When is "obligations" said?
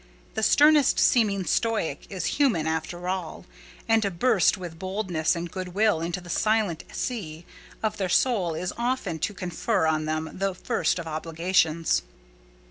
11.05-12.01